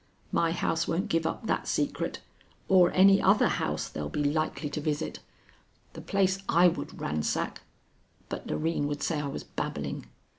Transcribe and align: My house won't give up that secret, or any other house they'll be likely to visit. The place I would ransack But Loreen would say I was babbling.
My 0.31 0.51
house 0.51 0.87
won't 0.87 1.09
give 1.09 1.27
up 1.27 1.45
that 1.45 1.67
secret, 1.67 2.21
or 2.67 2.91
any 2.93 3.21
other 3.21 3.47
house 3.47 3.87
they'll 3.87 4.09
be 4.09 4.23
likely 4.23 4.67
to 4.71 4.81
visit. 4.81 5.19
The 5.93 6.01
place 6.01 6.39
I 6.49 6.67
would 6.69 6.99
ransack 6.99 7.61
But 8.27 8.47
Loreen 8.47 8.87
would 8.87 9.03
say 9.03 9.21
I 9.21 9.27
was 9.27 9.43
babbling. 9.43 10.07